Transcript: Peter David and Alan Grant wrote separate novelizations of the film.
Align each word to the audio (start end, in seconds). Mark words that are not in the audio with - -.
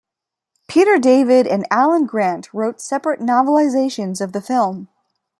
Peter 0.67 0.97
David 0.97 1.45
and 1.45 1.67
Alan 1.69 2.07
Grant 2.07 2.51
wrote 2.55 2.81
separate 2.81 3.19
novelizations 3.19 4.19
of 4.19 4.31
the 4.33 4.41
film. 4.41 4.89